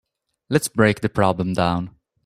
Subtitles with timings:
[0.49, 1.91] Let's break the problem down.